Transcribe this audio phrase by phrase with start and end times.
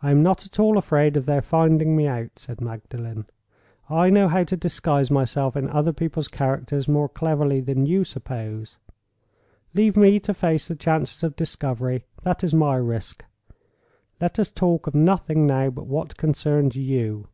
[0.00, 3.26] "I am not at all afraid of their finding me out," said Magdalen.
[3.90, 8.78] "I know how to disguise myself in other people's characters more cleverly than you suppose.
[9.74, 13.24] Leave me to face the chances of discovery—that is my risk.
[14.20, 17.26] Let us talk of nothing now but what concerns _you.